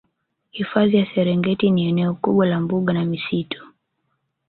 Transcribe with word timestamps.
Hifadhi 0.51 0.97
ya 0.97 1.05
Serengeti 1.15 1.71
ni 1.71 1.85
eneo 1.85 2.13
kubwa 2.13 2.45
la 2.45 2.59
mbuga 2.59 2.93
na 2.93 3.05
misitu 3.05 3.65